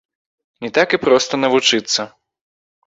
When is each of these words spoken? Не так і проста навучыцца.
Не 0.65 0.71
так 0.79 0.97
і 0.99 1.01
проста 1.05 1.33
навучыцца. 1.45 2.01